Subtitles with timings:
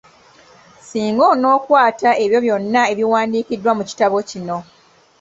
[0.87, 4.57] Singa onookwata ebyo byonna ebiwandiikiddwa mu kitabo kino.